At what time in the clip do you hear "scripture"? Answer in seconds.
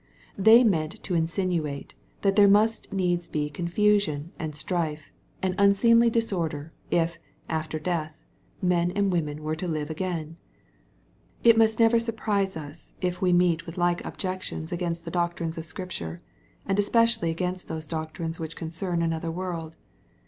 15.65-16.19